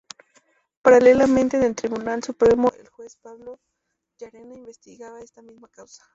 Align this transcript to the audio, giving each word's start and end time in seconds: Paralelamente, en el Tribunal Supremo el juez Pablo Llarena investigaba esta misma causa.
Paralelamente, 0.81 1.57
en 1.57 1.61
el 1.63 1.75
Tribunal 1.75 2.23
Supremo 2.23 2.73
el 2.75 2.89
juez 2.89 3.17
Pablo 3.17 3.59
Llarena 4.17 4.55
investigaba 4.55 5.21
esta 5.21 5.43
misma 5.43 5.67
causa. 5.69 6.03